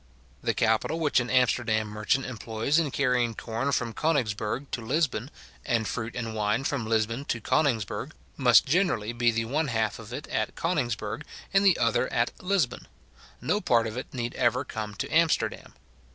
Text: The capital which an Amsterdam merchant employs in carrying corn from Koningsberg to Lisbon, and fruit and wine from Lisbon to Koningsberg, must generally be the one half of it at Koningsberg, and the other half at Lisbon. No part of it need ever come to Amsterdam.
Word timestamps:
The 0.41 0.55
capital 0.55 0.99
which 0.99 1.19
an 1.19 1.29
Amsterdam 1.29 1.87
merchant 1.87 2.25
employs 2.25 2.79
in 2.79 2.89
carrying 2.89 3.35
corn 3.35 3.71
from 3.71 3.93
Koningsberg 3.93 4.71
to 4.71 4.81
Lisbon, 4.81 5.29
and 5.63 5.87
fruit 5.87 6.15
and 6.15 6.33
wine 6.33 6.63
from 6.63 6.87
Lisbon 6.87 7.23
to 7.25 7.39
Koningsberg, 7.39 8.13
must 8.35 8.65
generally 8.65 9.13
be 9.13 9.29
the 9.29 9.45
one 9.45 9.67
half 9.67 9.99
of 9.99 10.11
it 10.11 10.27
at 10.29 10.55
Koningsberg, 10.55 11.21
and 11.53 11.63
the 11.63 11.77
other 11.77 12.05
half 12.11 12.29
at 12.29 12.43
Lisbon. 12.43 12.87
No 13.41 13.61
part 13.61 13.85
of 13.85 13.95
it 13.95 14.11
need 14.11 14.33
ever 14.33 14.65
come 14.65 14.95
to 14.95 15.07
Amsterdam. 15.11 15.73